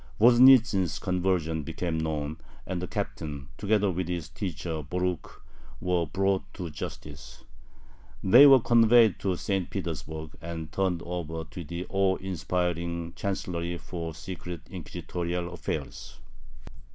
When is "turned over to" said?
10.71-11.63